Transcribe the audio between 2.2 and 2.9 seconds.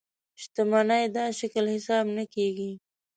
کېږي.